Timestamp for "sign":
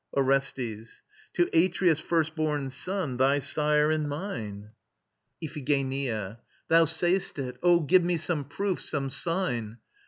9.11-9.77